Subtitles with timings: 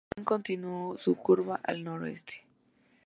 [0.15, 2.43] El huracán continuó su curva al noreste.